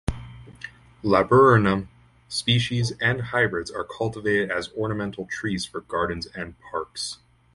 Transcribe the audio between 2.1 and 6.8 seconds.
species and hybrids are cultivated as ornamental trees for gardens and